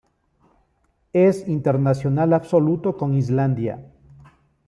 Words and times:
Es 1.13 1.47
internacional 1.47 2.33
absoluto 2.33 2.97
con 2.97 3.13
Islandia. 3.13 3.83